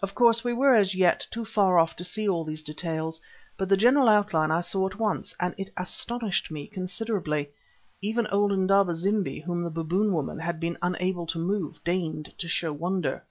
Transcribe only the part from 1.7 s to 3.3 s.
off to see all these details,